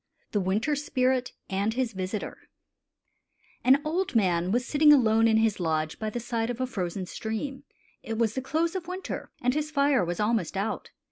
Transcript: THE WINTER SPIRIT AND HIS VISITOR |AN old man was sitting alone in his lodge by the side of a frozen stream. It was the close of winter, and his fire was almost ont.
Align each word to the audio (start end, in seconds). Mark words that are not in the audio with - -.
THE 0.31 0.39
WINTER 0.41 0.75
SPIRIT 0.75 1.31
AND 1.47 1.75
HIS 1.75 1.93
VISITOR 1.93 2.35
|AN 3.63 3.79
old 3.85 4.15
man 4.15 4.51
was 4.51 4.65
sitting 4.65 4.91
alone 4.91 5.27
in 5.27 5.37
his 5.37 5.59
lodge 5.59 5.99
by 5.99 6.09
the 6.09 6.19
side 6.19 6.49
of 6.49 6.59
a 6.59 6.65
frozen 6.65 7.05
stream. 7.05 7.65
It 8.01 8.17
was 8.17 8.33
the 8.33 8.41
close 8.41 8.73
of 8.73 8.87
winter, 8.87 9.29
and 9.43 9.53
his 9.53 9.69
fire 9.69 10.03
was 10.03 10.19
almost 10.19 10.57
ont. 10.57 10.89